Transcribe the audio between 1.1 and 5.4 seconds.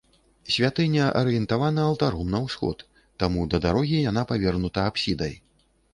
арыентавана алтаром на ўсход, таму да дарогі яна павернута апсідай.